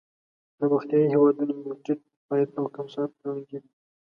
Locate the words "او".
2.59-2.65